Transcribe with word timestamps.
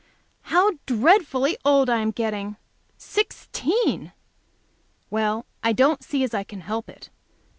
How 0.55 0.79
dreadfully 0.87 1.57
old 1.63 1.87
I 1.87 1.99
am 1.99 2.09
getting! 2.09 2.57
Sixteen! 2.97 4.13
Well, 5.11 5.45
I 5.61 5.73
don't 5.73 6.03
see 6.03 6.23
as 6.23 6.33
I 6.33 6.43
can 6.43 6.61
help 6.61 6.89
it. 6.89 7.11